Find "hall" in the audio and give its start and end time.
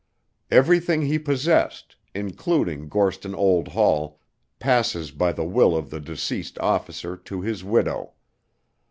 3.67-4.19